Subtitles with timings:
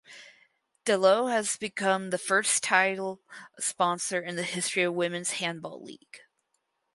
[0.83, 3.21] Delo has become the first title
[3.59, 6.21] sponsor in the history of Women’s Handball League.